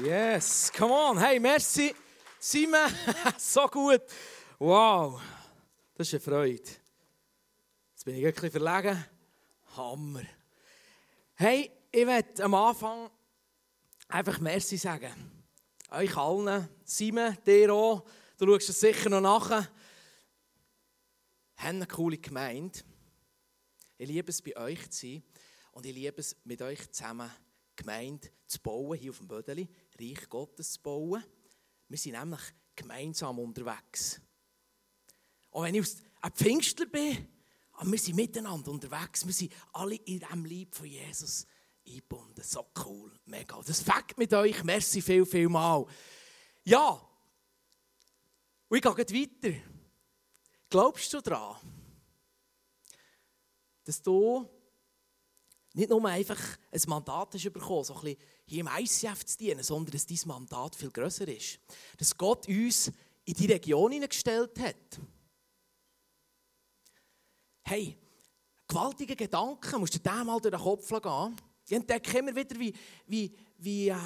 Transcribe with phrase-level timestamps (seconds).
[0.00, 1.18] Yes, come on.
[1.18, 1.94] Hey, merci.
[2.40, 2.90] Simon,
[3.38, 4.00] so gut.
[4.58, 5.20] Wow,
[5.94, 6.62] das ist eine Freude.
[7.90, 9.04] Jetzt bin ich wirklich verlegen.
[9.76, 10.22] Hammer.
[11.34, 13.10] Hey, ich möchte am Anfang
[14.08, 15.12] einfach Merci sagen.
[15.90, 18.02] Euch allen, Simon, dir auch,
[18.38, 19.68] du schaust es sicher noch nachher.
[21.56, 22.78] Haben eine coole Gemeinde.
[23.98, 25.22] Ich liebe es, bei euch zu sein
[25.72, 27.30] und ich liebe es, mit euch zusammen
[27.76, 29.68] Gemeinde zu bauen, hier auf dem Bödeli,
[29.98, 31.24] Reich Gottes zu bauen.
[31.88, 32.40] Wir sind nämlich
[32.74, 34.20] gemeinsam unterwegs.
[35.50, 35.86] Auch wenn ich
[36.20, 37.28] ein Pfingstler bin,
[37.72, 39.26] aber wir sind miteinander unterwegs.
[39.26, 41.46] Wir sind alle in diesem Lieb von Jesus
[41.86, 42.42] eingebunden.
[42.42, 43.60] So cool, mega.
[43.66, 44.62] Das fängt mit euch.
[44.64, 45.86] Merci viel, viel mal.
[46.64, 47.08] Ja,
[48.68, 49.58] und ich gehe weiter.
[50.70, 51.56] Glaubst du daran,
[53.84, 54.48] dass du
[55.74, 56.38] nicht nur einfach
[56.70, 60.18] ein Mandat hast bekommen, so ein bisschen hier im ICF zu dienen, sondern dass dein
[60.26, 61.58] Mandat viel grösser ist.
[61.96, 62.92] Dass Gott uns
[63.24, 65.00] in die Region hineingestellt hat.
[67.62, 67.96] Hey,
[68.66, 71.36] gewaltige Gedanken, musst du dir mal durch den Kopf gehen.
[71.64, 72.74] Ich entdecke immer wieder, wie,
[73.06, 73.96] wie, wie äh,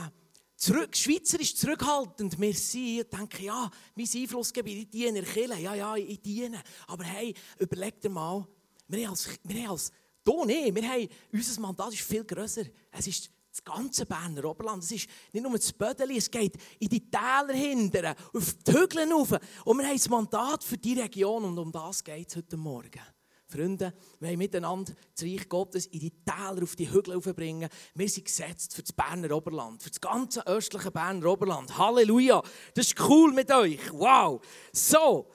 [0.56, 3.00] zurück, schweizerisch zurückhaltend wir sind.
[3.00, 5.60] Ich denke, ja, mein Einflussgebiet, ich diene in der Kirche.
[5.60, 6.62] Ja, ja, ich diene.
[6.86, 8.46] Aber hey, überleg dir mal,
[8.88, 9.90] wir haben als, wir haben als
[10.26, 10.74] hier nicht.
[10.74, 12.64] Wir haben, unser Mandat ist viel grösser.
[12.90, 14.82] Es ist das ganze Berner Oberland.
[14.82, 19.10] Es ist nicht nur das Bödeli, es geht in die Täler hinten, auf die Hügel
[19.10, 19.32] rauf.
[19.64, 23.00] Und wir haben das Mandat für die Region und um das geht es heute Morgen.
[23.48, 27.68] Freunde, wir haben miteinander das Reich Gottes in die Täler, auf die Hügel bringen.
[27.94, 31.78] Wir sind gesetzt für das Berner Oberland, für das ganze östliche Berner Oberland.
[31.78, 32.42] Halleluja!
[32.74, 33.80] Das ist cool mit euch.
[33.92, 34.42] Wow!
[34.72, 35.30] So,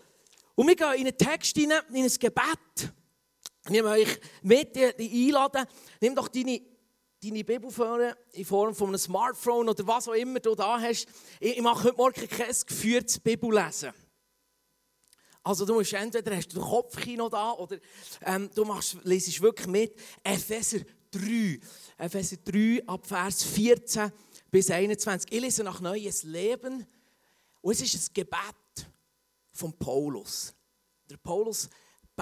[0.56, 2.94] und wir gehen in einen Text hinein, in ein Gebet.
[3.66, 5.68] Ich nehme euch mit, einladen.
[6.00, 6.62] Nimm doch deine,
[7.22, 11.08] deine Bibelföhne in Form von einem Smartphone oder was auch immer du da hast.
[11.40, 13.94] Ich, mache heute Morgen kein geführtes Bibellesen.
[15.44, 17.78] Also du musst entweder hast du den Kopfkino da oder
[18.22, 19.96] ähm, du machst, lesest wirklich mit.
[20.24, 20.80] Epheser
[21.12, 21.60] 3.
[21.98, 24.12] Epheser 3 ab Vers 14
[24.50, 25.32] bis 21.
[25.32, 26.86] Ich lese nach Neues Leben.
[27.62, 28.88] Und es ist ein Gebet
[29.52, 30.54] von Paulus.
[31.10, 31.70] Der Paulus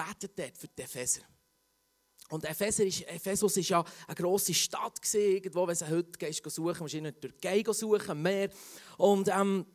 [0.04, 1.22] betet dort für die Epheser.
[2.30, 6.48] Und Epheser ist, Ephesus war ja eine grosse Stadt, gewesen, irgendwo, wenn du heute gehst,
[6.48, 8.50] suchen musst du in der Türkei suchen, mehr.
[8.98, 9.66] Und ähm,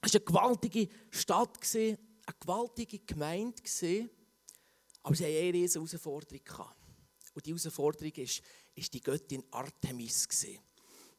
[0.00, 4.08] es war eine gewaltige Stadt, gewesen, eine gewaltige Gemeinde, gewesen,
[5.02, 6.40] aber sie hatten eine riesige Herausforderung.
[7.34, 8.42] Und die Herausforderung war ist,
[8.74, 10.28] ist die Göttin Artemis.
[10.28, 10.58] Gewesen.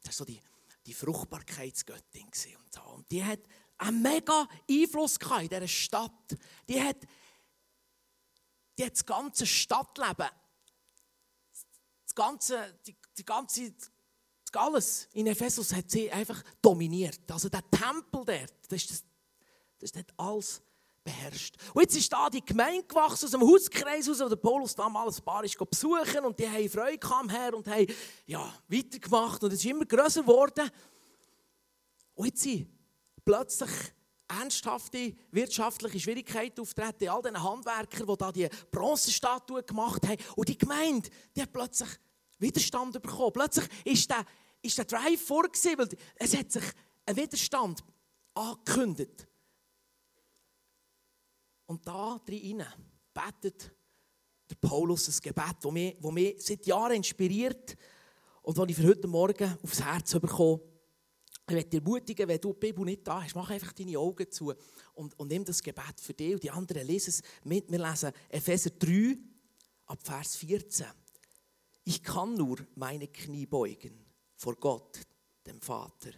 [0.02, 0.40] Das war so die,
[0.86, 2.26] die Fruchtbarkeitsgöttin.
[2.26, 2.56] Gewesen.
[2.56, 2.82] Und, so.
[2.82, 3.40] und die hat
[3.78, 6.36] einen mega Einfluss in dieser Stadt.
[6.68, 6.98] Die hat,
[8.82, 10.28] die hat das ganze Stadtleben
[12.12, 13.72] das ganze, die, die ganze,
[14.54, 17.20] alles in Ephesus hat sie einfach dominiert.
[17.30, 19.04] Also der Tempel dort, das das,
[19.78, 20.62] das dort alles
[21.02, 21.56] beherrscht.
[21.72, 25.18] Und jetzt ist da die Gemeinde gewachsen aus dem Hauskreis aus, wo der Paulus damals
[25.18, 27.86] ein paar ist besuchen und die haben Freude kam her und haben
[28.26, 30.70] ja, weitergemacht und es ist immer größer geworden.
[32.14, 32.68] Und jetzt sind
[33.24, 33.70] plötzlich
[34.40, 40.18] ernsthafte wirtschaftliche Schwierigkeiten auftreten, all diesen Handwerker, die da die Bronzestatue gemacht haben.
[40.36, 41.88] Und die Gemeinde, die hat plötzlich
[42.38, 43.32] Widerstand bekommen.
[43.32, 44.24] Plötzlich ist der,
[44.62, 46.64] ist der Drive vorgesehen, weil es hat sich
[47.06, 47.82] ein Widerstand
[48.34, 49.26] angekündigt.
[51.66, 52.64] Und da drin
[53.14, 53.72] betet
[54.50, 57.76] der Paulus ein Gebet, das mich, das mich seit Jahren inspiriert
[58.42, 60.60] und das ich für heute Morgen aufs Herz bekommen
[61.52, 64.30] ich möchte dir ermutigen, wenn du die Bibel nicht da hast, mach einfach deine Augen
[64.30, 64.54] zu
[64.94, 67.70] und, und nimm das Gebet für dich und die anderen lesen es mit.
[67.70, 69.18] Wir lesen Epheser 3
[69.86, 70.86] ab Vers 14.
[71.84, 74.04] Ich kann nur meine Knie beugen
[74.36, 75.00] vor Gott,
[75.46, 76.12] dem Vater,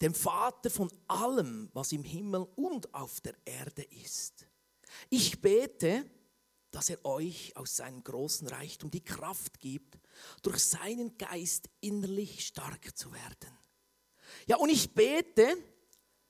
[0.00, 4.46] dem Vater von allem, was im Himmel und auf der Erde ist.
[5.08, 6.08] Ich bete,
[6.70, 9.98] dass er euch aus seinem großen Reichtum die Kraft gibt,
[10.42, 13.59] durch seinen Geist innerlich stark zu werden
[14.46, 15.56] ja, und ich bete,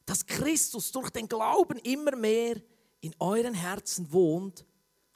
[0.06, 2.60] dass Christus durch den Glauben immer mehr
[3.00, 4.64] in euren Herzen wohnt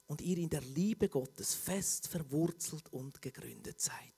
[0.07, 4.15] und ihr in der Liebe Gottes fest verwurzelt und gegründet seid.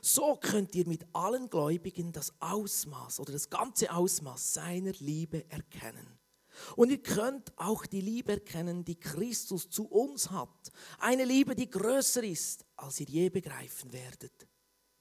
[0.00, 6.18] So könnt ihr mit allen Gläubigen das Ausmaß oder das ganze Ausmaß seiner Liebe erkennen.
[6.76, 10.70] Und ihr könnt auch die Liebe erkennen, die Christus zu uns hat.
[10.98, 14.46] Eine Liebe, die größer ist, als ihr je begreifen werdet.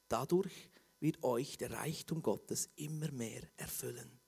[0.07, 0.71] Dadurch
[1.03, 4.19] wird euch der Reichtum Gottes immer mehr erfüllen.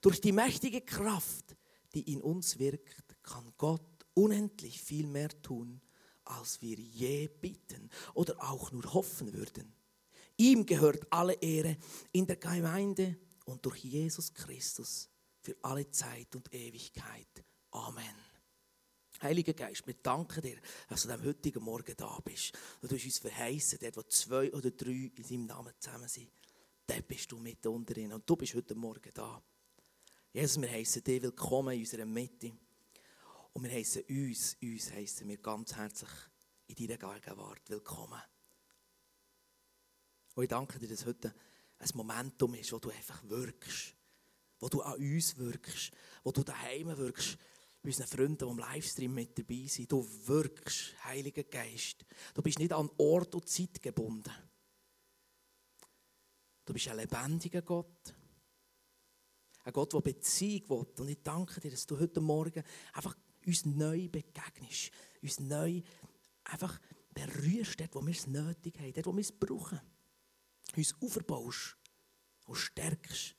[0.00, 1.56] Durch die mächtige Kraft,
[1.94, 5.80] die in uns wirkt, kann Gott unendlich viel mehr tun,
[6.24, 9.74] als wir je bitten oder auch nur hoffen würden.
[10.36, 11.76] Ihm gehört alle Ehre
[12.12, 15.08] in der Gemeinde und durch Jesus Christus
[15.40, 17.44] für alle Zeit und Ewigkeit.
[17.70, 18.23] Amen.
[19.24, 22.52] Heiliger Geist, wir danken dir, dass du am heutigen Morgen da bist.
[22.82, 26.30] Du hast uns verheißen, dort wo zwei oder drei in seinem Namen zusammen sind,
[26.86, 28.12] dort bist du mit unter ihnen.
[28.12, 29.42] Und du bist heute Morgen da.
[30.30, 32.52] Jesus, wir heißen dich willkommen in unserer Mitte.
[33.54, 36.10] Und wir heißen uns, uns heißen wir ganz herzlich
[36.66, 38.20] in deiner Gegenwart willkommen.
[40.34, 41.34] Und ich danke dir, dass heute
[41.78, 43.94] ein Momentum ist, wo du einfach wirkst.
[44.58, 45.92] Wo du an uns wirkst.
[46.22, 47.38] Wo du daheim wirkst.
[47.84, 49.92] Unseren Freunden, die im Livestream mit dabei sind.
[49.92, 52.04] Du wirkst, Heiliger Geist.
[52.32, 54.32] Du bist nicht an Ort und Zeit gebunden.
[56.64, 58.14] Du bist ein lebendiger Gott.
[59.64, 60.86] Ein Gott, der Beziehung will.
[60.98, 62.62] Und ich danke dir, dass du heute Morgen
[62.94, 63.14] einfach
[63.46, 64.90] uns neu begegnest.
[65.20, 65.82] Uns neu
[66.44, 66.80] einfach
[67.12, 69.80] berührst, dort, wo wir es nötig haben, dort, wo wir es brauchen.
[70.74, 71.76] Uns aufbaust
[72.46, 73.36] und stärkst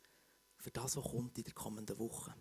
[0.60, 2.34] für das, was kommt in der kommenden Woche.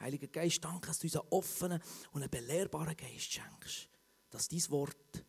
[0.00, 3.88] Heiliger Geist, danke, dass du uns einen offenen und einen belehrbaren Geist schenkst,
[4.30, 5.24] dass dein Wort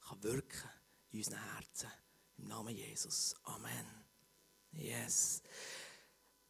[0.00, 0.70] kann wirken
[1.10, 1.90] in unseren Herzen.
[2.38, 3.34] Im Namen Jesus.
[3.42, 3.86] Amen.
[4.72, 5.42] Yes.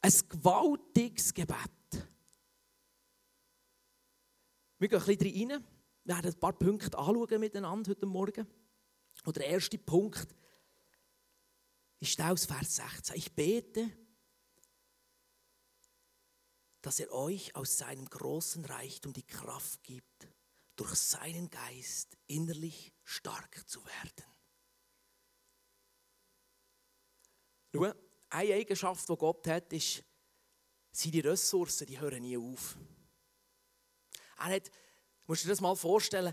[0.01, 1.59] Ein gewaltiges Gebet.
[4.79, 5.65] Wir gehen ein bisschen rein.
[6.05, 8.47] Wir werden ein paar Punkte anschauen miteinander heute Morgen.
[9.25, 10.35] Und der erste Punkt
[12.01, 13.17] ist aus Vers 16.
[13.17, 13.91] Ich bete,
[16.89, 20.27] dass er euch aus seinem großen Reichtum die Kraft gibt,
[20.75, 24.25] durch seinen Geist innerlich stark zu werden.
[27.75, 27.93] Schau,
[28.31, 30.03] eine Eigenschaft, die Gott hat, ist,
[30.91, 32.79] seine Ressourcen, die hören nie auf.
[34.39, 34.71] Er hat,
[35.27, 36.33] musst du dir das mal vorstellen,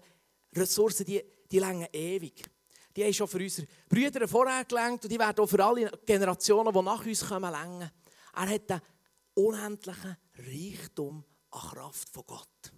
[0.55, 1.21] Ressourcen, die,
[1.51, 2.49] die länger ewig.
[2.95, 6.73] Die haben schon für unsere Brüder vorher gelangt und die werden auch für alle Generationen,
[6.73, 7.91] die nach uns kommen, länger.
[8.33, 8.81] Er hat einen
[9.33, 12.73] unendlichen Reichtum an Kraft von Gott.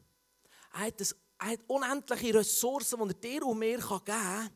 [0.73, 4.49] Er hat, das, er hat unendliche Ressourcen, die er dir und mir geben kann,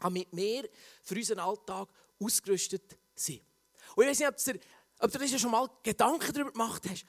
[0.00, 0.68] damit wir
[1.02, 1.88] für unseren Alltag
[2.18, 3.42] ausgerüstet sind.
[3.94, 4.60] Und ich weiß nicht, ob du,
[5.00, 7.04] ob du dir schon mal Gedanken darüber gemacht hast,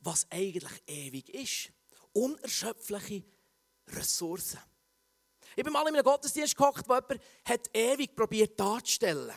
[0.00, 1.72] was eigentlich ewig ist.
[2.12, 3.24] Unerschöpfliche
[3.88, 4.60] Ressourcen.
[5.56, 9.34] Ich bin mal in einem Gottesdienst gehockt, wo jemand hat ewig probiert darzustellen.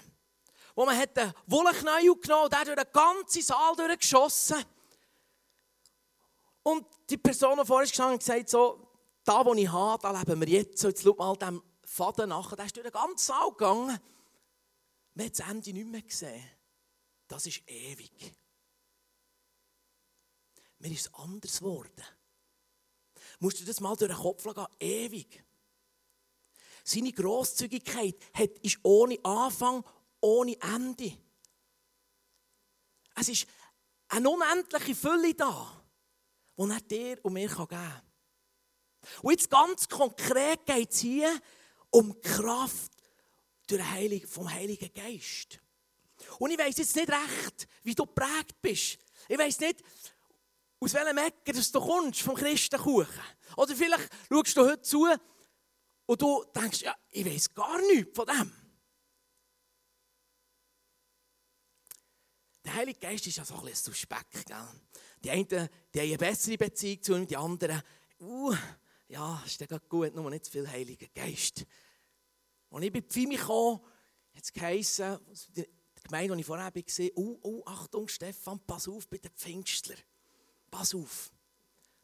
[0.75, 4.63] Wo man hat einen Wollknäuel genommen und der durch den ganzen Saal durchgeschossen.
[6.67, 8.91] Und die Person, die vorher gestanden hat, gesagt so,
[9.23, 10.79] da wo ich habe, da leben wir jetzt.
[10.79, 12.53] So, jetzt schau mal dem Faden nach.
[12.57, 13.97] Der ist durch den ganzen Saal gegangen.
[15.13, 16.43] Wir haben das Ende nicht mehr gesehen.
[17.29, 18.35] Das ist ewig.
[20.79, 22.03] Mir ist es anders geworden.
[23.39, 24.67] Musst du das mal durch den Kopf gehen?
[24.81, 25.45] Ewig.
[26.83, 28.21] Seine Grosszügigkeit
[28.61, 29.85] ist ohne Anfang,
[30.19, 31.17] ohne Ende.
[33.15, 33.47] Es ist
[34.09, 35.86] eine unendliche Fülle da,
[36.57, 38.01] die er dir und mir geben kann.
[39.21, 41.39] Und jetzt ganz konkret geht es hier
[41.89, 42.91] um Kraft
[44.27, 45.59] vom Heiligen Geist.
[46.39, 48.97] Und ich weiß jetzt nicht recht, wie du geprägt bist.
[49.27, 49.83] Ich weiß nicht,
[50.79, 53.23] aus welchem Ecke du kommst vom Christenkuchen.
[53.55, 55.07] Oder vielleicht schaust du heute zu
[56.05, 58.53] und du denkst, ja, ich weiß gar nichts von dem.
[62.63, 64.45] Der Heilige Geist ist ja so ein bisschen suspekt.
[64.45, 64.67] Gell?
[65.23, 65.57] Die einen die
[65.99, 67.81] haben eine bessere Beziehung zu ihm, die anderen,
[68.19, 68.55] uh,
[69.07, 71.65] ja, ist ja gut, nur nicht zu viel Heiliger Geist.
[72.69, 73.79] Als ich bei Pfimi kam,
[74.33, 75.19] hat es geheißen,
[75.55, 75.67] die
[76.03, 76.83] Gemeinde, die ich vorher habe,
[77.15, 79.95] oh, oh, Achtung, Stefan, pass auf bei den Pfingstler.
[80.69, 81.31] Pass auf.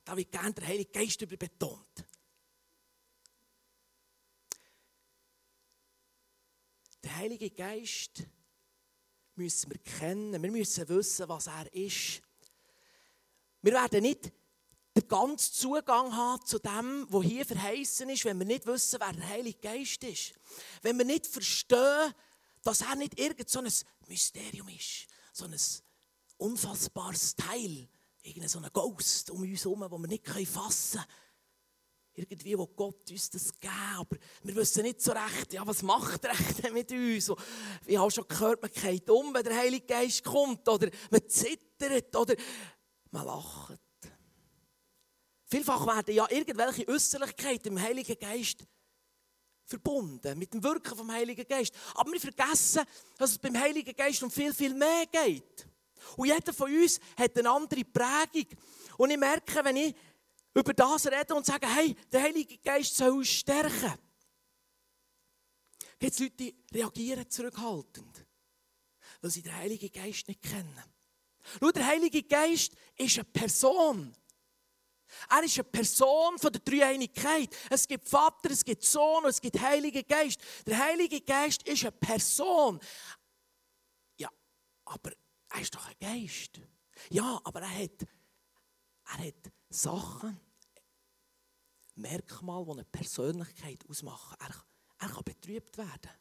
[0.04, 2.06] Da wird gerne der Heilige Geist überbetont.
[7.04, 8.24] Der Heilige Geist
[9.36, 10.42] müssen wir kennen.
[10.42, 12.23] Wir müssen wissen, was er ist.
[13.64, 14.32] Wir werden nicht
[14.96, 19.14] den ganzen Zugang haben zu dem, was hier verheißen ist, wenn wir nicht wissen, wer
[19.14, 20.34] der Heilige Geist ist.
[20.82, 22.14] Wenn wir nicht verstehen,
[22.62, 23.72] dass er nicht irgend so ein
[24.08, 25.56] Mysterium ist, so ein
[26.38, 27.88] unfassbares Teil,
[28.22, 31.08] irgendein Ghost um uns herum, das wir nicht fassen können.
[32.16, 36.24] Irgendwie wo Gott uns das geben, aber wir wissen nicht so recht, ja, was macht
[36.26, 37.32] er echt mit uns?
[37.88, 42.16] Ich habe schon gehört, man geht um, wenn der Heilige Geist kommt, oder man zittert,
[42.16, 42.36] oder
[43.14, 43.80] man lacht.
[45.46, 48.66] Vielfach werden ja irgendwelche Äußerlichkeiten im Heiligen Geist
[49.66, 51.74] verbunden, mit dem Wirken vom Heiligen Geist.
[51.96, 52.84] Aber wir vergessen,
[53.18, 55.68] dass es beim Heiligen Geist um viel, viel mehr geht.
[56.18, 58.48] Und jeder von uns hat eine andere Prägung.
[58.98, 59.96] Und ich merke, wenn ich
[60.54, 63.94] über das rede und sage, hey, der Heilige Geist soll uns stärken,
[66.00, 68.26] gibt es Leute, die reagieren zurückhaltend.
[69.22, 70.93] weil sie den Heiligen Geist nicht kennen.
[71.60, 74.16] Schau, der Heilige Geist ist eine Person.
[75.30, 77.56] Er ist eine Person von der Dreieinigkeit.
[77.70, 80.40] Es gibt Vater, es gibt Sohn und es gibt Heiligen Geist.
[80.66, 82.80] Der Heilige Geist ist eine Person.
[84.18, 84.30] Ja,
[84.86, 85.12] aber
[85.50, 86.62] er ist doch ein Geist.
[87.10, 88.08] Ja, aber er hat,
[89.06, 90.40] er hat Sachen,
[91.96, 94.36] Merkmale, die eine Persönlichkeit ausmachen.
[94.40, 94.56] Er,
[95.00, 96.12] er kann betrübt werden.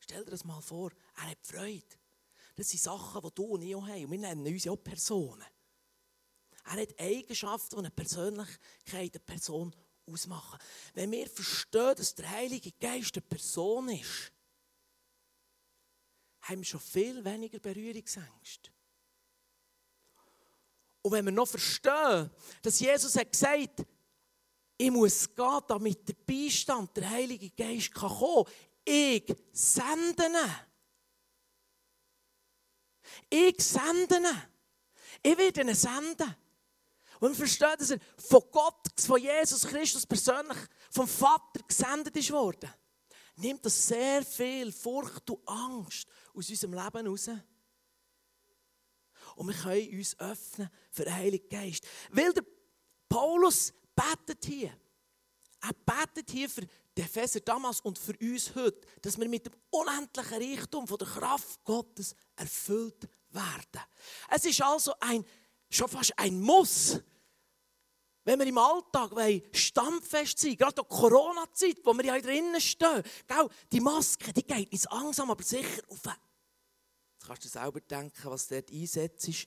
[0.00, 1.96] Stell dir das mal vor, er hat Freude.
[2.56, 4.04] Das sind Sachen, die du und ich auch haben.
[4.04, 5.44] Und wir nennen uns ja auch Personen.
[6.64, 10.58] Er hat Eigenschaften, die eine Persönlichkeit, eine Person ausmachen.
[10.94, 14.32] Wenn wir verstehen, dass der Heilige Geist eine Person ist,
[16.42, 18.70] haben wir schon viel weniger Berührungsängste.
[21.02, 22.30] Und wenn wir noch verstehen,
[22.62, 23.86] dass Jesus hat gesagt hat,
[24.78, 28.48] ich muss gehen, damit der Beistand, der Heilige Geist kann kommen.
[28.84, 30.50] Ich sende ihn.
[33.28, 34.42] Ich sende ihn.
[35.22, 36.34] Ich werde ihn senden.
[37.20, 40.58] Und wir verstehen, dass er von Gott, von Jesus Christus persönlich,
[40.90, 42.70] vom Vater gesendet ist worden.
[43.36, 47.30] Nimmt das sehr viel Furcht und Angst aus unserem Leben raus.
[49.36, 51.86] Und wir können uns öffnen für den Heiligen Geist.
[52.10, 52.44] Weil der
[53.08, 54.72] Paulus betet hier.
[55.60, 56.62] Er betet hier für
[56.96, 61.08] die Epheser damals und für uns heute, dass wir mit dem unendlichen Reichtum von der
[61.08, 63.82] Kraft Gottes erfüllt werden.
[64.30, 65.24] Es ist also ein,
[65.70, 67.00] schon fast ein Muss,
[68.24, 69.12] wenn wir im Alltag
[69.52, 73.02] standfest sein gerade in Corona-Zeit, wo wir ja drinnen stehen.
[73.70, 76.00] Die Maske, die geht uns langsam, aber sicher auf.
[76.04, 79.46] Jetzt kannst du selber denken, was dort einsetzt.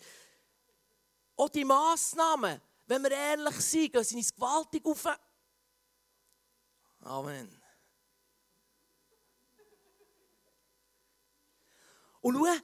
[1.36, 5.06] Auch die Massnahmen, wenn wir ehrlich sind, gehen sie uns gewaltig auf.
[7.02, 7.62] Amen.
[12.22, 12.56] Und schau,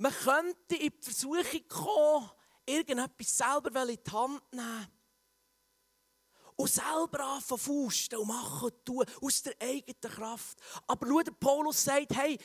[0.00, 2.30] man könnte in die Versuchung kommen,
[2.64, 4.88] irgendetwas selber in die Hand nehmen.
[6.56, 10.58] Und selber anfangen Faust und machen und tun, aus der eigenen Kraft.
[10.86, 12.38] Aber schau, der Paulus sagt, hey,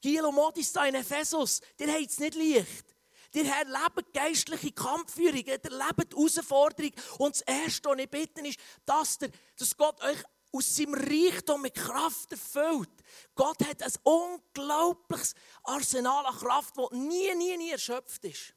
[0.00, 2.94] Gilo Modis da in Ephesus, der hat es nicht leicht.
[3.32, 6.92] Ihr erlebt geistliche Kampfführung, ihr erlebt Herausforderung.
[7.18, 10.22] Und das Erste, was ich bitte, ist, dass, der, dass Gott euch
[10.54, 12.90] aus seinem Reichtum mit Kraft erfüllt.
[13.34, 15.34] Gott hat ein unglaubliches
[15.64, 18.54] Arsenal an Kraft, das nie, nie, nie erschöpft ist.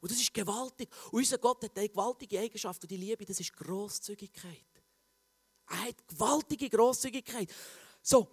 [0.00, 0.90] Und das ist gewaltig.
[1.06, 4.66] Und unser Gott hat eine gewaltige Eigenschaft und die Liebe, das ist Grosszügigkeit.
[5.68, 7.50] Er hat gewaltige Grosszügigkeit.
[8.02, 8.28] So,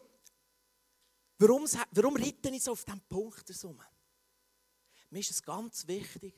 [1.37, 3.85] warum, warum reiten ich so auf diesen Punkt zusammen?
[5.09, 6.35] Mir ist es ganz wichtig,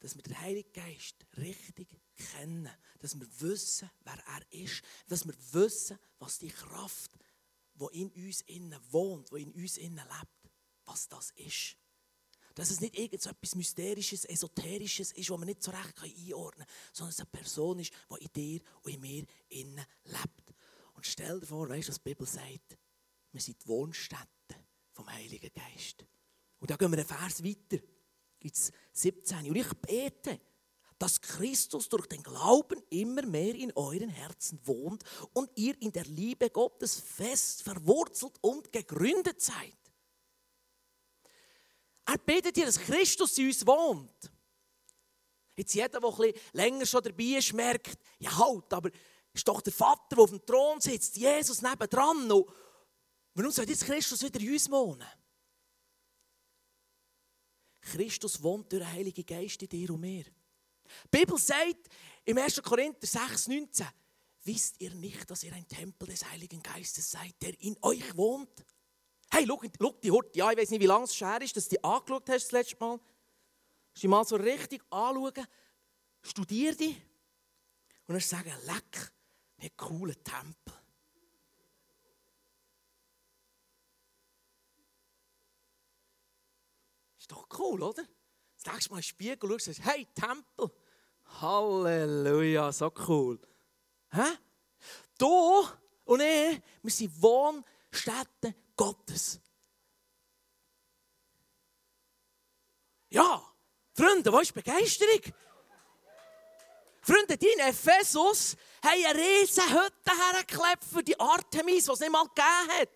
[0.00, 2.70] dass wir den Heiligen Geist richtig kennen.
[2.98, 4.82] Dass wir wissen, wer er ist.
[5.08, 7.10] Dass wir wissen, was die Kraft,
[7.74, 10.52] die in uns innen wohnt, die in uns innen lebt,
[10.84, 11.76] was das ist.
[12.54, 17.12] Dass es nicht irgendetwas Mysterisches, Esoterisches ist, was man nicht so recht einordnen kann, sondern
[17.12, 20.54] es eine Person ist, die in dir und in mir innen lebt.
[20.94, 22.78] Und stell dir vor, weißt du, was die Bibel sagt?
[23.30, 24.56] Wir sind die Wohnstätten
[24.92, 26.06] vom Heiligen Geist.
[26.58, 27.84] Und da gehen wir einen Vers weiter
[28.40, 29.50] ins 17.
[29.50, 30.40] Und ich bete,
[30.98, 36.04] dass Christus durch den Glauben immer mehr in euren Herzen wohnt und ihr in der
[36.04, 39.76] Liebe Gottes fest verwurzelt und gegründet seid.
[42.06, 44.30] Er betet hier, dass Christus in uns wohnt.
[45.56, 48.90] Jetzt jeder, der ein länger schon dabei ist, merkt, ja halt, aber
[49.32, 52.30] ist doch der Vater, der auf dem Thron sitzt, Jesus nebendran.
[52.30, 52.46] Und
[53.34, 55.06] warum soll jetzt Christus wieder in uns wohnen?
[57.80, 60.24] Christus wohnt durch den Heiligen Geist in dir und mir.
[61.12, 61.88] Die Bibel sagt
[62.24, 62.62] im 1.
[62.62, 63.86] Korinther 6, 19,
[64.44, 68.64] wisst ihr nicht, dass ihr ein Tempel des Heiligen Geistes seid, der in euch wohnt?
[69.30, 69.60] Hey, schau,
[70.02, 72.28] die Horte ja, ich weiß nicht, wie lange es her ist, dass du die angeschaut
[72.28, 73.00] hast das letzte Mal.
[73.94, 75.46] Hast du mal so richtig anschauen,
[76.22, 76.96] studier die
[78.06, 79.12] und dann sagen, leck,
[79.58, 80.74] ein cooler Tempel.
[87.18, 88.06] Ist doch cool, oder?
[88.66, 90.70] Nächste Mal in den Spiegel und sagst, hey, Tempel.
[91.40, 93.38] Halleluja, so cool.
[94.10, 94.38] Hä?
[95.18, 95.66] Du
[96.04, 99.40] und ich, wir sind Wohnstätten Gottes.
[103.08, 103.42] Ja,
[103.94, 105.20] Freunde, wo ist Begeisterung?
[107.00, 112.10] Freunde, die in Ephesus haben eine riesen Hütte hergeklebt für die Artemis, die es nicht
[112.10, 112.88] mal gegeben hat.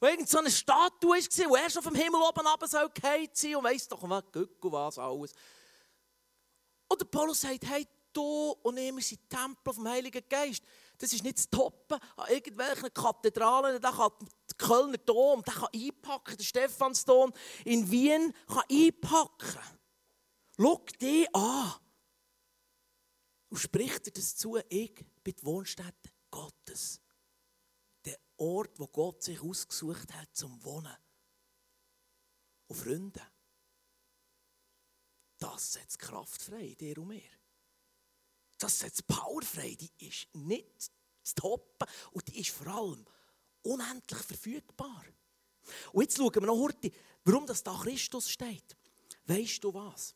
[0.00, 3.56] Wo irgend so eine Statue war, die erst auf dem Himmel oben runter soll sein
[3.56, 5.32] und weiss doch was, Gückel, was alles.
[6.88, 10.62] Und der Paulus sagt, hey, du und ich, wir sind Tempel vom Heiligen Geist.
[10.98, 13.80] Das ist nicht zu toppen an irgendwelchen Kathedralen.
[13.80, 17.32] Da kann der Kölner Dom, der kann einpacken, der Stephansdom
[17.64, 19.60] in Wien kann einpacken.
[20.56, 21.74] Schau dich an.
[23.48, 27.00] Und spricht dir das zu, ich bin die Wohnstätte Gottes.
[28.36, 30.96] Ort, wo Gott sich ausgesucht hat zum Wohnen.
[32.66, 33.22] Und Freunde,
[35.38, 37.22] das setzt Kraft frei, dir und mir.
[38.58, 39.76] Das setzt Power frei.
[39.78, 40.90] Die ist nicht
[41.22, 43.04] zu toppen und die ist vor allem
[43.62, 45.04] unendlich verfügbar.
[45.92, 46.90] Und jetzt schauen wir noch heute,
[47.24, 48.76] warum das da Christus steht.
[49.26, 50.14] Weißt du was?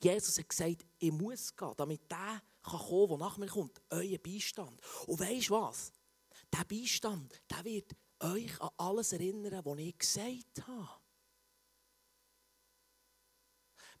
[0.00, 4.18] Jesus hat gesagt, ich muss gehen, damit der kann kommen, der nach mir kommt, euer
[4.18, 4.80] Beistand.
[5.06, 5.92] Und weißt du was?
[6.52, 11.00] Der Beistand, der wird euch an alles erinnern, was ich gesagt habe.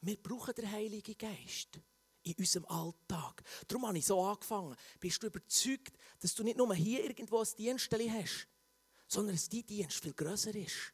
[0.02, 1.80] Wir brauchen den Heiligen Geist
[2.24, 3.42] in unserem Alltag.
[3.68, 4.76] Darum habe ich so angefangen.
[5.00, 8.48] Bist du überzeugt, dass du nicht nur hier irgendwo ein Dienststelle hast,
[9.06, 10.92] sondern dass dein Dienst viel grösser ist?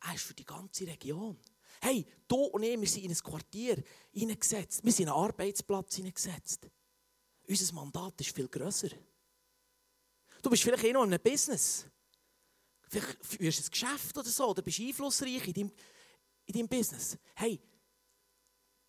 [0.00, 1.38] Er ist für die ganze Region.
[1.80, 3.82] Hey, du und ich, wir sind in ein Quartier
[4.12, 4.84] hineingesetzt.
[4.84, 6.68] Wir sind in einen Arbeitsplatz hineingesetzt.
[7.48, 8.90] Unser Mandat ist viel grösser.
[10.42, 11.86] Du bist vielleicht eh noch in einem Business.
[12.88, 15.72] Vielleicht führst du ein Geschäft oder so, oder bist einflussreich in deinem,
[16.46, 17.16] in deinem Business.
[17.36, 17.60] Hey,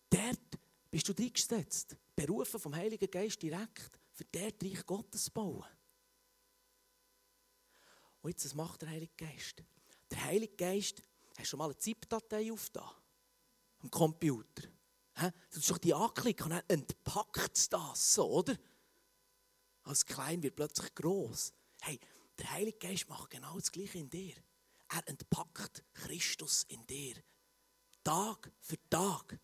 [0.10, 5.65] dort bist du eingesetzt, berufen vom Heiligen Geist direkt, für dort Reich Gottes bauen.
[8.22, 9.63] Und jetzt, was macht der Heilige Geist?
[10.10, 11.01] Der Heilige Geist,
[11.38, 12.89] hast du schon mal eine ZIP-Datei aufgetan?
[13.79, 14.63] Am Computer.
[15.15, 18.57] Du musst doch die anklicken und dann entpackt es das so, oder?
[19.84, 21.54] Als klein wird plötzlich groß.
[21.82, 22.00] Hey,
[22.38, 24.36] der Heilige Geist macht genau das Gleiche in dir.
[24.90, 27.16] Er entpackt Christus in dir.
[28.04, 29.40] Tag für Tag.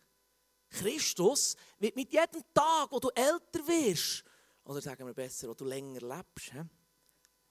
[0.69, 4.24] Christus wird mit jedem Tag, wo du älter wirst,
[4.63, 6.62] oder sagen wir besser, wo du länger lebst, he?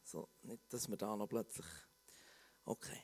[0.05, 1.67] so, nicht, dass wir da noch plötzlich,
[2.65, 3.03] okay,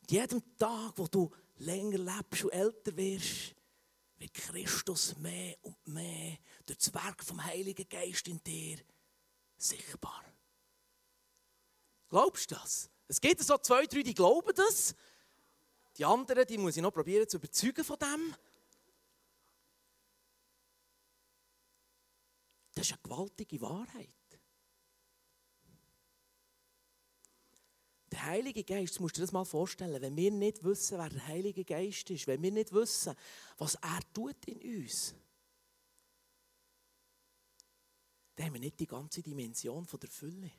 [0.00, 3.54] mit jedem Tag, wo du länger lebst und älter wirst,
[4.16, 8.78] wird Christus mehr und mehr durch das Werk vom Heiligen Geist in dir
[9.62, 10.24] sichtbar.
[12.08, 12.90] Glaubst du das?
[13.08, 14.94] Es gibt so zwei, drei, die glauben das.
[15.96, 18.34] Die anderen, die muss ich noch probieren zu überzeugen von dem.
[22.74, 24.08] Das ist eine gewaltige Wahrheit.
[28.10, 31.26] Der Heilige Geist, du musst dir das mal vorstellen, wenn wir nicht wissen, wer der
[31.26, 33.14] Heilige Geist ist, wenn wir nicht wissen,
[33.58, 35.14] was er tut in uns,
[38.34, 40.50] dann haben wir nicht die ganze Dimension von der Fülle.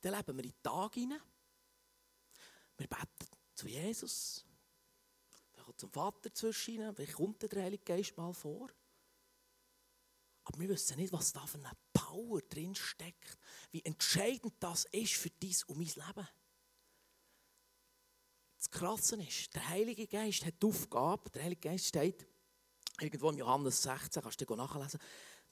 [0.00, 1.22] Dann leben wir in den Tag hinein.
[2.76, 4.44] Wir beten zu Jesus.
[5.52, 6.98] Dann kommt zum Vater zwischen.
[6.98, 8.68] Wie kommt der Heilige Geist mal vor?
[10.44, 13.38] Aber wir wissen nicht, was da für eine Power drin steckt.
[13.70, 16.28] Wie entscheidend das ist für dein und mein Leben.
[18.56, 22.26] Das Krasse ist, der Heilige Geist hat die Aufgabe, der Heilige Geist steht
[23.00, 25.00] irgendwo im Johannes 16, kannst du nachlesen,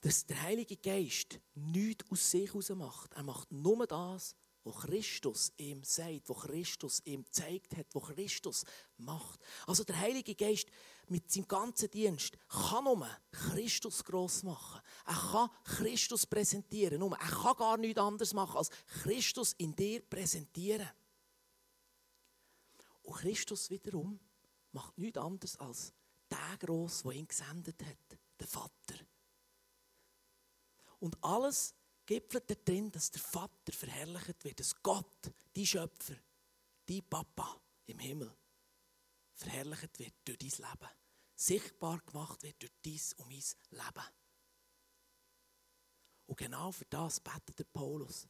[0.01, 3.13] dass der Heilige Geist nichts aus sich heraus macht.
[3.13, 8.63] Er macht nur das, was Christus ihm sagt, was Christus ihm gezeigt hat, was Christus
[8.97, 9.39] macht.
[9.65, 10.67] Also der Heilige Geist
[11.07, 14.81] mit seinem ganzen Dienst kann nur Christus gross machen.
[15.05, 16.99] Er kann Christus präsentieren.
[16.99, 17.13] Nur.
[17.13, 18.69] Er kann gar nichts anderes machen, als
[19.01, 20.89] Christus in dir präsentieren.
[23.03, 24.19] Und Christus wiederum
[24.71, 25.93] macht nichts anderes als
[26.31, 28.95] der gross, der ihn gesendet hat, der Vater.
[30.99, 36.15] Und alles gipfelt darin, dass der Vater verherrlicht wird, dass Gott, die Schöpfer,
[36.87, 38.33] die Papa im Himmel,
[39.33, 40.91] verherrlicht wird durch dein Leben.
[41.35, 44.07] Sichtbar gemacht wird durch dein und mein Leben.
[46.27, 48.27] Und genau für das betet der Paulus.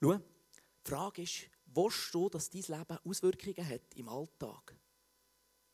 [0.00, 4.76] Schau, die Frage ist, willst du, dass dein Leben Auswirkungen hat im Alltag?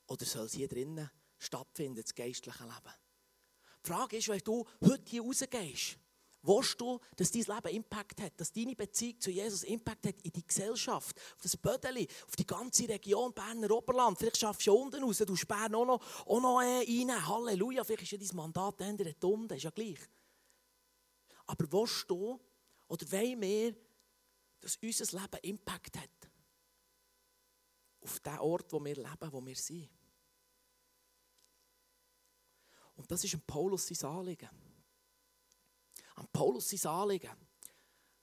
[0.07, 1.11] Oder soll es hier drinnen
[1.43, 2.95] stattfinden, das geistliche Leben?
[3.85, 5.99] Die Frage ist, wenn du heute hier rausgehst,
[6.45, 10.33] Willst du, dass dein Leben Impact hat, dass deine Beziehung zu Jesus Impact hat in
[10.33, 14.19] die Gesellschaft, auf das Bödeli, auf die ganze Region Berner Oberland?
[14.19, 17.29] Vielleicht schaffst du unten raus, du Bern auch noch, auch noch äh, rein.
[17.29, 20.01] Halleluja, vielleicht ist ja dein Mandat ändert das ist ja gleich.
[21.47, 22.41] Aber willst du,
[22.89, 23.77] oder wollen wir,
[24.61, 26.11] dass unser Leben Impact hat?
[28.01, 29.89] Auf den Ort, wo wir leben, wo wir sind.
[33.03, 34.49] Und das ist ein Paulus sein Anliegen
[36.15, 37.31] an Paulus sein Anliegen,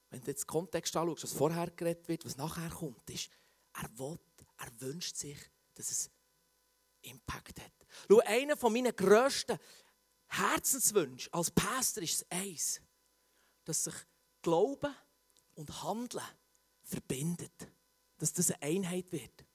[0.09, 3.29] wenn du jetzt den Kontext anschaust, was vorher geredet wird, was nachher kommt, ist,
[3.73, 4.19] er will,
[4.57, 5.37] er wünscht sich,
[5.75, 6.09] dass es
[7.01, 7.71] Impact hat.
[8.07, 9.57] Schau, einer von meinen grössten
[10.27, 12.81] Herzenswünschen als Pastor ist es eins.
[13.65, 13.93] dass sich
[14.41, 14.95] Glauben
[15.53, 16.23] und Handeln
[16.81, 17.67] verbindet.
[18.17, 19.45] Dass das eine Einheit wird.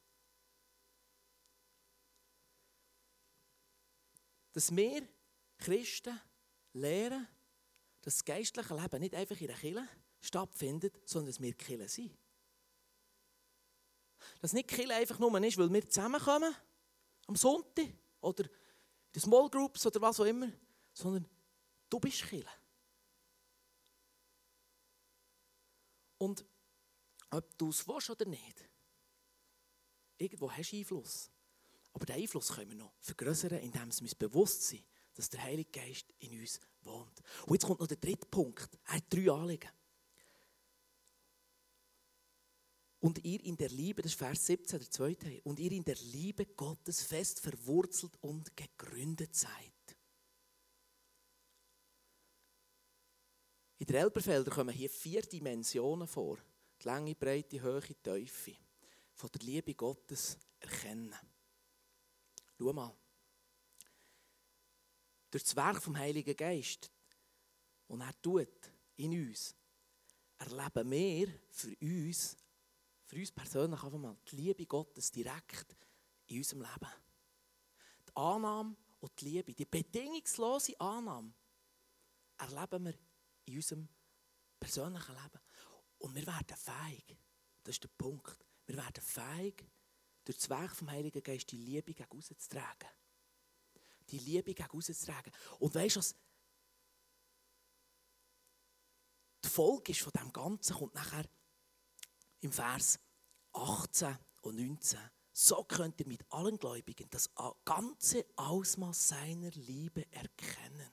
[4.52, 5.08] Dass wir
[5.64, 6.20] Christen
[6.74, 7.26] lehren,
[8.02, 9.88] dass das geistliche Leben nicht einfach in der Kirche
[10.20, 12.18] stattfindet, sondern dass wir Kirche sind.
[14.40, 16.54] Dass nicht Kirche einfach nur ist, weil wir zusammenkommen
[17.26, 18.50] am Sonntag oder in
[19.14, 20.52] den Small Groups oder was auch immer,
[20.92, 21.26] sondern
[21.88, 22.46] du bist Kirche.
[26.18, 26.44] Und
[27.30, 28.68] ob du es willst oder nicht,
[30.18, 31.30] irgendwo hast du Einfluss.
[31.94, 35.70] Aber den Einfluss können wir noch vergrößern, indem wir uns bewusst sind, dass der Heilige
[35.70, 37.22] Geist in uns wohnt.
[37.46, 38.68] Und jetzt kommt noch der dritte Punkt.
[38.86, 39.70] Er hat drei Anliegen.
[43.00, 45.96] Und ihr in der Liebe, das ist Vers 17, der zweite und ihr in der
[45.96, 49.50] Liebe Gottes fest verwurzelt und gegründet seid.
[53.78, 56.38] In der Elberfelder kommen hier vier Dimensionen vor.
[56.82, 58.56] Die Länge, Breite, Höhe, Tiefe.
[59.12, 61.14] Von der Liebe Gottes erkennen.
[62.58, 62.96] Schau mal.
[65.34, 66.92] Durch das Werk vom Heiligen Geist,
[67.88, 69.56] das er tut in uns,
[70.38, 72.36] erleben wir für uns
[73.04, 75.76] für uns persönlich einfach mal die Liebe Gottes direkt
[76.26, 76.92] in unserem Leben.
[78.08, 81.34] Die Annahme und die Liebe, die bedingungslose Annahme,
[82.38, 82.94] erleben wir
[83.46, 83.88] in unserem
[84.60, 85.40] persönlichen Leben.
[85.98, 87.16] Und wir werden fähig,
[87.64, 89.66] das ist der Punkt, wir werden fähig,
[90.24, 92.88] durch das Werk vom Heiligen Geist die Liebe gegen rauszutragen.
[94.10, 95.32] Die Liebe gegen rauszutragen.
[95.58, 96.14] Und weißt du was?
[99.44, 101.28] Die Folge ist von dem Ganzen kommt nachher
[102.40, 102.98] im Vers
[103.52, 104.98] 18 und 19.
[105.32, 107.30] So könnt ihr mit allen Gläubigen das
[107.64, 110.92] ganze Ausmaß seiner Liebe erkennen.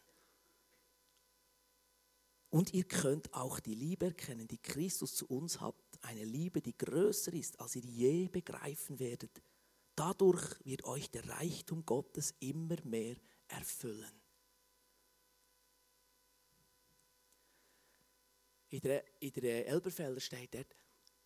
[2.50, 5.76] Und ihr könnt auch die Liebe erkennen, die Christus zu uns hat.
[6.02, 9.41] Eine Liebe, die größer ist, als ihr je begreifen werdet.
[9.95, 13.15] Dadurch wird euch der Reichtum Gottes immer mehr
[13.47, 14.12] erfüllen.
[18.69, 20.75] In der, in der Elberfelder steht dort,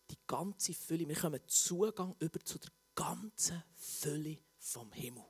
[0.10, 5.26] die ganze Fülle, wir kommen Zugang über zu der ganzen Fülle vom Himmel.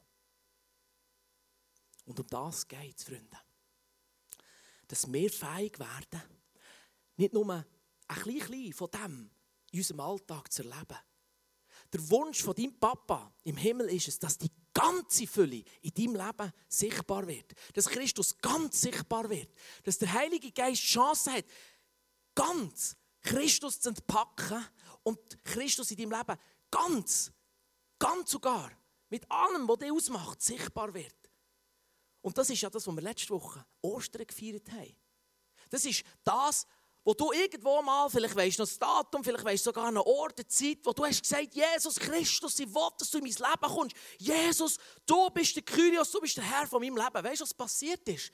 [2.05, 3.37] Und um das geht es, Freunde.
[4.87, 6.21] Dass wir fähig werden,
[7.17, 7.65] nicht nur ein
[8.23, 9.31] bisschen von dem
[9.71, 10.97] in unserem Alltag zu erleben.
[11.95, 16.15] Der Wunsch von deinem Papa im Himmel ist es, dass die ganze Fülle in deinem
[16.15, 17.53] Leben sichtbar wird.
[17.73, 19.49] Dass Christus ganz sichtbar wird.
[19.81, 21.45] Dass der Heilige Geist Chance hat,
[22.35, 24.61] ganz Christus zu entpacken
[25.03, 26.37] und Christus in deinem Leben
[26.69, 27.31] ganz,
[27.97, 28.73] ganz sogar
[29.07, 31.15] mit allem, was dich ausmacht, sichtbar wird.
[32.19, 34.97] Und das ist ja das, was wir letzte Woche Ostern gefeiert haben.
[35.69, 36.67] Das ist das,
[37.05, 39.97] wo du irgendwo mal, vielleicht weißt du noch das Datum, vielleicht weißt du sogar einen
[39.99, 43.31] Ort, eine Zeit, wo du hast gesagt, Jesus Christus, ich will, dass du in mein
[43.31, 43.95] Leben kommst.
[44.17, 47.23] Jesus, du bist der Kyrios, du bist der Herr von meinem Leben.
[47.23, 48.31] Weißt du, was passiert ist?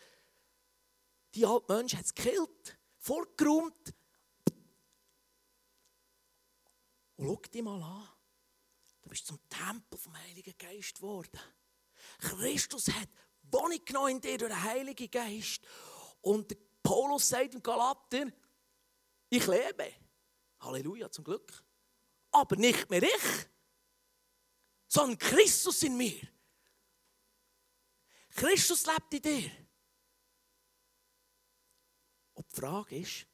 [1.36, 3.94] Die alten Menschen haben es gekillt, vorgeräumt,
[7.22, 8.08] Und schau dich mal an.
[9.04, 11.40] Du bist zum Tempel vom Heiligen Geist geworden.
[12.18, 13.10] Christus hat
[13.44, 15.62] Wohnung genommen in dir durch den Heiligen Geist.
[16.22, 18.26] Und Paulus sagt im Galater,
[19.32, 19.94] ich lebe.
[20.60, 21.64] Halleluja, zum Glück.
[22.32, 23.48] Aber nicht mehr ich,
[24.88, 26.22] sondern Christus in mir.
[28.30, 29.52] Christus lebt in dir.
[32.34, 33.28] Und die Frage ist,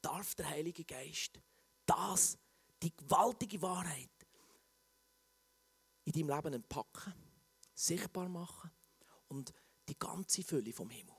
[0.00, 1.40] darf der Heilige Geist
[1.86, 2.38] das
[2.82, 4.10] die gewaltige Wahrheit
[6.04, 7.14] in deinem Leben entpacken,
[7.74, 8.70] sichtbar machen
[9.28, 9.52] und
[9.88, 11.14] die ganze Fülle vom Himmel,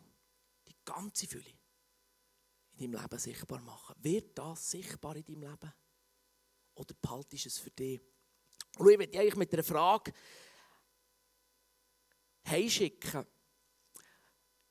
[0.67, 1.53] die ganze Fülle
[2.91, 3.95] deinem Leben sichtbar machen.
[3.99, 5.73] Wird das sichtbar in deinem Leben?
[6.75, 8.01] Oder behaltest du es für dich?
[8.77, 10.11] Und ich möchte eigentlich mit einer Frage
[12.47, 13.25] heimschicken.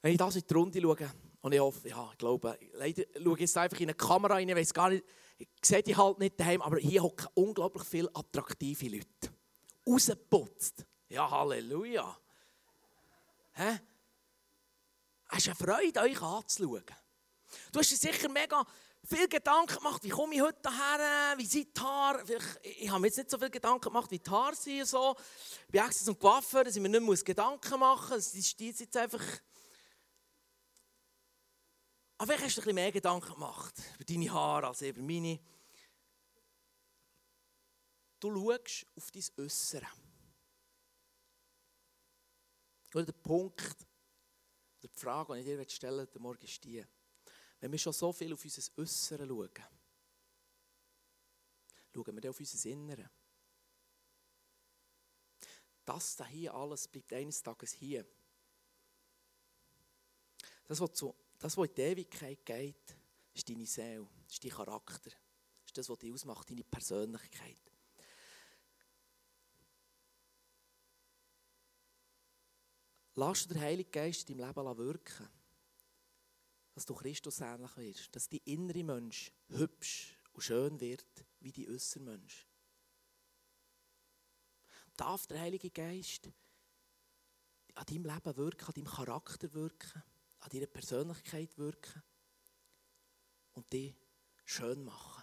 [0.00, 3.34] Wenn ich das in die Runde schaue, und ich hoffe, ja, ich glaube, leider schaue
[3.34, 5.04] ich jetzt einfach in eine Kamera rein, ich weiß gar nicht,
[5.38, 9.34] ich sehe die halt nicht daheim, aber hier hocken unglaublich viele attraktive Leute.
[9.86, 10.86] Rausgeputzt.
[11.08, 12.16] Ja, Halleluja.
[13.54, 13.80] Hä?
[15.30, 16.84] Es ist eine Freude, euch anzuschauen.
[17.70, 18.64] Du hast dir sicher mega
[19.04, 22.24] viel Gedanken gemacht, wie komme ich heute her, wie sind die Haare.
[22.62, 24.86] Ich habe mir jetzt nicht so viel Gedanken gemacht, wie die Haare sind.
[24.86, 25.16] So.
[25.66, 28.32] Ich bin extra zum Coiffeur, dass ich mir nicht mehr Gedanken machen muss.
[28.32, 29.22] Das ist jetzt einfach
[32.22, 35.40] aber vielleicht hast du ein bisschen mehr Gedanken gemacht über deine Haare als über meine.
[38.20, 39.88] Du schaust auf dein Äußere.
[42.94, 43.60] Oder der Punkt,
[44.78, 46.86] oder die Frage, die ich dir stellen möchte, Morgen ist die.
[47.62, 49.50] Wenn wir schon so viel auf unser Äußere schauen,
[51.94, 53.08] schauen wir dann auf unser Innere.
[55.84, 58.04] Das da hier alles bleibt eines Tages hier.
[60.64, 62.96] Das, was, zu, das, was in die Ewigkeit geht,
[63.32, 65.12] ist deine Seele, ist dein Charakter.
[65.64, 67.60] Ist das, was dich ausmacht, deine Persönlichkeit.
[73.14, 75.41] Lass den Heiligen Geist in deinem Leben wirken.
[76.74, 78.16] Dass du Christus ähnlich wirst.
[78.16, 82.46] Dass dein innerer Mensch hübsch und schön wird, wie die äußere Mensch.
[84.96, 86.30] Darf der Heilige Geist
[87.74, 90.02] an deinem Leben wirken, an deinem Charakter wirken,
[90.40, 92.02] an deiner Persönlichkeit wirken
[93.52, 93.94] und dich
[94.44, 95.22] schön machen.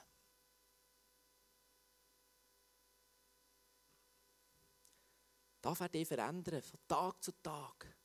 [5.62, 7.97] Darf er dich verändern, von Tag zu Tag,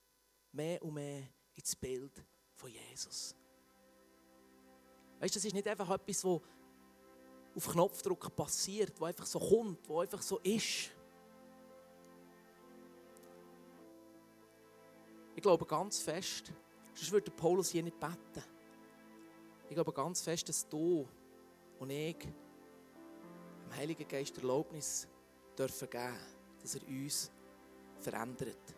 [0.52, 2.24] mehr und mehr ins Bild
[2.54, 3.36] von Jesus.
[5.20, 6.40] Weißt du, das ist nicht einfach etwas, was
[7.56, 10.90] auf Knopfdruck passiert, was einfach so kommt, was einfach so ist.
[15.36, 16.52] Ich glaube ganz fest,
[16.94, 18.44] sonst würde Paulus hier nicht beten.
[19.68, 21.08] Ich glaube ganz fest, dass du
[21.78, 25.08] und ich dem Heiligen Geist Erlaubnis
[25.58, 26.18] dürfen geben,
[26.60, 27.30] dass er uns
[27.98, 28.74] verändert.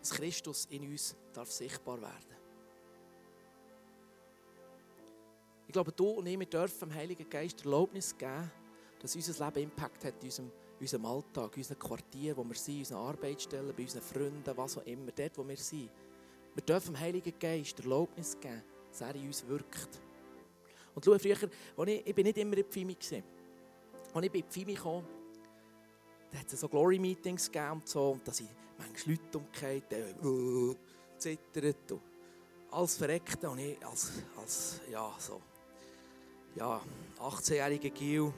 [0.00, 2.41] Dass Christus in uns darf sichtbar werden.
[5.72, 8.50] Ich glaube, du und ich, wir dürfen dem Heiligen Geist Erlaubnis geben,
[9.00, 12.54] dass unser Leben Impact hat in unserem, in unserem Alltag, in unserem Quartier, wo wir
[12.54, 15.88] sind, in unseren Arbeitsstellen, bei unseren Freunden, was auch immer, dort, wo wir sind.
[16.54, 19.98] Wir dürfen dem Heiligen Geist Erlaubnis geben, dass er in uns wirkt.
[20.94, 21.38] Und schau, früher,
[21.78, 23.22] als ich, ich bin nicht immer in Pfimi war.
[24.12, 25.06] Als ich in Pfimi kam,
[26.32, 30.76] da hat es so Glory-Meetings gegeben und so, und da sind manchmal Leute umgekehrt, äh,
[31.16, 32.02] zittert und
[32.72, 33.42] alles verreckt.
[33.42, 35.40] Und ich als, als ja, so,
[36.56, 36.80] ja,
[37.18, 38.32] 18-jähriger Gil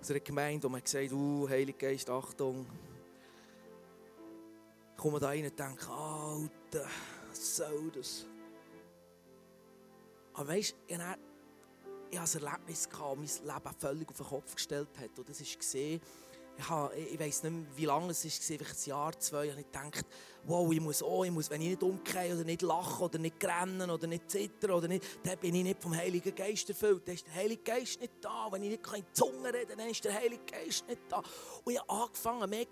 [0.00, 2.66] aus einer Gemeinde, und man gesagt, uh, Heilige Geist, Achtung.
[4.90, 6.88] Ich komme da rein und denke, Alter,
[7.28, 8.26] was soll das?
[10.34, 11.18] Aber weißt du, ich hatte
[12.10, 15.18] ein Erlebnis, das mein Leben völlig auf den Kopf gestellt hat.
[15.18, 16.00] Und das war
[16.56, 19.58] ich, habe, ich weiß nicht mehr, wie lange es war, vielleicht ein Jahr, zwei, und
[19.58, 20.04] ich dachte,
[20.44, 23.44] wow, ich muss auch, ich muss, wenn ich nicht umgehe oder nicht lachen oder nicht
[23.44, 27.06] rennen oder nicht zittern oder nicht, dann bin ich nicht vom Heiligen Geist erfüllt.
[27.06, 28.48] Dann ist der Heilige Geist nicht da.
[28.50, 31.22] Wenn ich nicht in die Zunge reden dann ist der Heilige Geist nicht da.
[31.64, 32.66] Und ich habe angefangen, mehr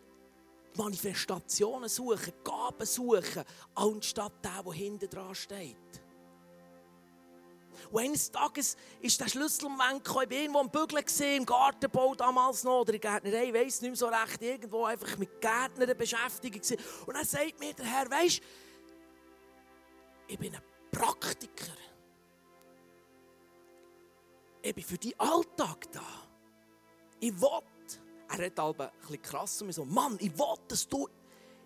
[0.76, 6.01] Manifestationen suchen, Gaben suchen, anstatt der, der hinten dran steht.
[7.92, 10.26] Und eines Tages ist der Schlüsselmoment gekommen.
[10.30, 11.04] Ich war irgendwo am Bügeln,
[11.36, 15.18] im Gartenbau damals noch, oder in Gärtnerei, ich weiss nicht mehr so recht, irgendwo einfach
[15.18, 16.78] mit Gärtnern beschäftigt gewesen.
[17.06, 18.40] Und dann sagt mir der Herr, weisst
[20.26, 21.76] ich bin ein Praktiker.
[24.62, 26.00] Ich bin für deinen Alltag da.
[27.20, 27.60] Ich will,
[28.30, 31.06] er redet aber ein bisschen krass und mir so, Mann, ich will, dass du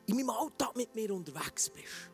[0.07, 2.11] in meinem Alltag mit mir unterwegs bist.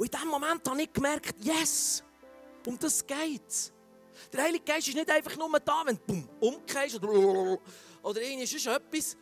[0.00, 2.02] Und in diesem Moment habe ich gemerkt, yes,
[2.66, 3.70] um das geht
[4.32, 7.58] Der Heilige Geist ist nicht einfach nur da, wenn du umkehrst oder,
[8.02, 9.14] oder irgendwie ist etwas.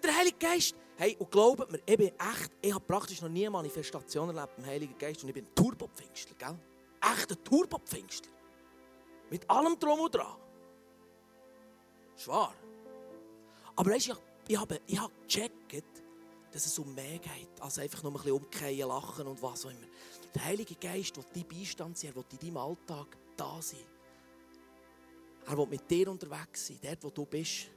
[0.00, 3.40] Der Heilige Geist, hey, und glaubt mir, ich bin echt, ich habe praktisch noch nie
[3.40, 5.78] eine Manifestation erlebt im Heiligen Geist und ich bin ein
[6.38, 6.58] gell?
[7.00, 8.04] Echt ein.
[9.30, 10.36] Mit allem Drum und Dran.
[12.16, 12.54] Schwar.
[13.74, 14.14] Aber weißt, ich,
[14.46, 16.04] ich habe, ich habe gecheckt,
[16.52, 19.70] dass es um mehr geht, als einfach nur ein bisschen umkehren, lachen und was auch
[19.70, 19.86] immer.
[20.34, 23.80] Der Heilige Geist will dein Beistand sein, er will in deinem Alltag da sein.
[25.46, 27.68] Er will mit dir unterwegs sein, dort, wo du bist.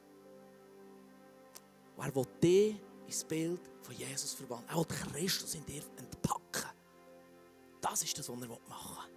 [1.96, 2.76] Und er will dich
[3.08, 4.70] ins Bild von Jesus verwandeln.
[4.70, 6.70] Er will Christus in dir entpacken.
[7.82, 9.14] Das ist das, was er machen will.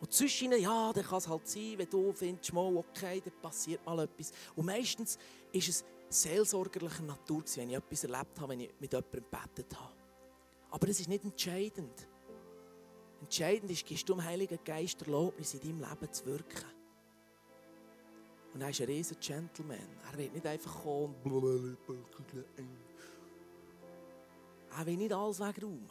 [0.00, 3.84] Und zwischen ja, dann kann es halt sein, wenn du findest, mal okay, dann passiert
[3.86, 4.30] mal etwas.
[4.54, 5.18] Und meistens
[5.52, 9.94] ist es seelsorgerlicher Natur, wenn ich etwas erlebt habe, wenn ich mit jemandem gebetet habe.
[10.70, 12.08] Aber das ist nicht entscheidend.
[13.20, 16.64] Entscheidend ist, gibst du dem Heiligen Geist Erlaubnis, in deinem Leben zu wirken.
[18.54, 19.86] Und er ist ein riesiger Gentleman.
[20.10, 21.76] Er will nicht einfach kommen und
[24.78, 25.90] Er will nicht alles wegräumen.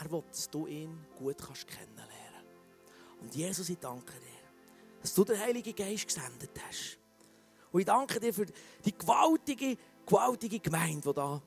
[0.00, 3.22] Er will, dass du ihn gut kennenlernen kannst.
[3.22, 6.98] Und Jesus, ich danke dir, dass du den Heiligen Geist gesendet hast.
[7.74, 8.46] Und ich danke dir für
[8.84, 11.42] die gewaltige, gewaltige Gemeinde, die da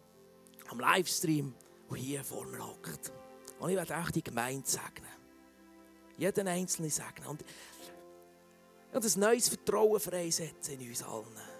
[0.67, 1.53] am Livestream,
[1.89, 3.13] der hier vor mir hockt.
[3.61, 5.07] Und ich werde auch die Gemeinde segnen.
[6.17, 7.27] Jeden Einzelnen segnen.
[7.29, 7.45] Und,
[8.91, 11.56] und ein neues Vertrauen freisetzen in uns allen.